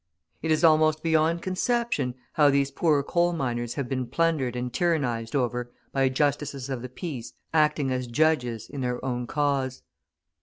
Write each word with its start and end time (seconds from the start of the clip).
It 0.41 0.49
is 0.49 0.63
almost 0.63 1.03
beyond 1.03 1.43
conception 1.43 2.15
how 2.33 2.49
these 2.49 2.71
poor 2.71 3.03
coal 3.03 3.33
miners 3.33 3.75
have 3.75 3.87
been 3.87 4.07
plundered 4.07 4.55
and 4.55 4.73
tyrannised 4.73 5.35
over 5.35 5.69
by 5.91 6.09
Justices 6.09 6.71
of 6.71 6.81
the 6.81 6.89
Peace 6.89 7.33
acting 7.53 7.91
as 7.91 8.07
judges 8.07 8.67
in 8.67 8.81
their 8.81 9.05
own 9.05 9.27
cause. 9.27 9.83